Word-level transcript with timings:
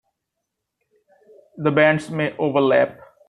The 1.57 1.69
bands 1.69 2.09
may 2.09 2.35
overlap. 2.37 2.97